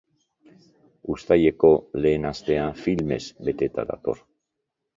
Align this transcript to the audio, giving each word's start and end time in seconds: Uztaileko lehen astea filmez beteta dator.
Uztaileko 1.15 1.71
lehen 1.99 2.27
astea 2.31 2.65
filmez 2.81 3.23
beteta 3.49 3.87
dator. 3.95 4.27